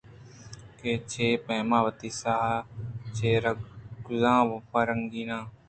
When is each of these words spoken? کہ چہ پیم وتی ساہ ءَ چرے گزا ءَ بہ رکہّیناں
کہ 0.79 0.91
چہ 1.11 1.25
پیم 1.45 1.71
وتی 1.85 2.09
ساہ 2.21 2.43
ءَ 2.63 2.65
چرے 3.15 3.53
گزا 4.05 4.35
ءَ 4.55 4.59
بہ 4.71 4.79
رکہّیناں 4.87 5.43